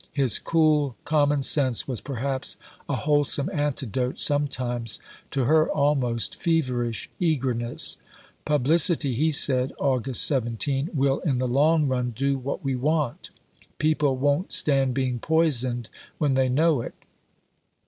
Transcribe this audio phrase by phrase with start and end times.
[0.13, 2.55] His cool common sense was perhaps
[2.89, 7.99] a wholesome antidote sometimes to her almost feverish eagerness.
[8.43, 10.15] "Publicity," he said (Aug.
[10.15, 13.29] 17), "will in the long run do what we want.
[13.77, 15.87] People won't stand being poisoned
[16.17, 16.95] when they know it."